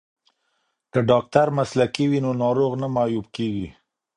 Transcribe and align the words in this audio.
که 0.91 0.99
ډاکټر 1.09 1.47
مسلکی 1.57 2.05
وي 2.07 2.19
نو 2.25 2.31
ناروغ 2.43 2.71
نه 2.81 2.87
معیوب 2.95 3.25
کیږي. 3.35 3.67